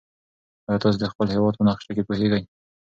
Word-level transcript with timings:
ایا 0.67 0.81
تاسي 0.83 0.97
د 0.99 1.05
خپل 1.11 1.27
هېواد 1.35 1.53
په 1.57 1.63
نقشه 1.67 2.05
پوهېږئ؟ 2.07 2.43